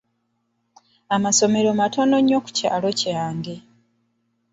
Amasomero 1.15 1.69
matono 1.81 2.15
nnyo 2.21 2.37
ku 2.45 2.49
kyalo 2.57 2.89
kyange. 3.01 3.55